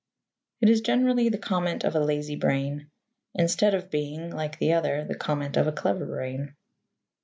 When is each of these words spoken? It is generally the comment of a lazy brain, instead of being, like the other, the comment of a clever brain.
It 0.61 0.69
is 0.71 0.81
generally 0.81 1.29
the 1.29 1.37
comment 1.37 1.83
of 1.83 1.93
a 1.93 1.99
lazy 1.99 2.35
brain, 2.35 2.89
instead 3.35 3.75
of 3.75 3.91
being, 3.91 4.31
like 4.31 4.57
the 4.57 4.73
other, 4.73 5.05
the 5.05 5.13
comment 5.13 5.57
of 5.57 5.67
a 5.67 5.71
clever 5.71 6.07
brain. 6.07 6.55